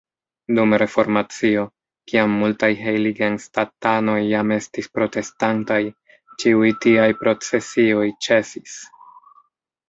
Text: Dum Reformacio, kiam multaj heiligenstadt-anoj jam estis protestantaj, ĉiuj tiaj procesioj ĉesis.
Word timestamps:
Dum 0.59 0.71
Reformacio, 0.81 1.65
kiam 2.11 2.33
multaj 2.43 2.69
heiligenstadt-anoj 2.85 4.15
jam 4.29 4.55
estis 4.57 4.89
protestantaj, 4.95 5.79
ĉiuj 6.45 6.73
tiaj 6.87 7.07
procesioj 7.21 8.09
ĉesis. 8.29 8.81